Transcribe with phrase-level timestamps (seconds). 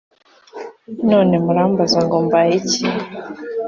[1.09, 2.85] None murambaza ngo mbaye iki?